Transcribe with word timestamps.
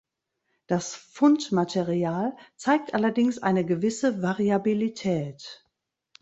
Das 0.65 0.95
Fundmaterial 0.95 2.35
zeigt 2.55 2.95
allerdings 2.95 3.37
eine 3.37 3.63
gewisse 3.63 4.23
Variabilität. 4.23 5.63